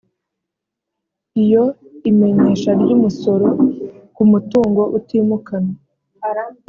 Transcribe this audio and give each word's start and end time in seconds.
iyo 1.43 1.63
imenyesha 2.09 2.69
ry 2.81 2.89
umusoro 2.97 3.47
ku 4.15 4.23
mutungo 4.31 4.81
utimukanwa 4.97 5.75